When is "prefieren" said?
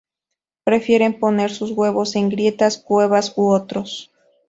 0.63-1.19